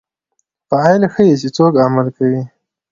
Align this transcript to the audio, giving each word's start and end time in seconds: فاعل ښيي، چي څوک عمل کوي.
فاعل 0.69 1.01
ښيي، 1.13 1.33
چي 1.41 1.49
څوک 1.57 1.73
عمل 1.85 2.07
کوي. 2.17 2.41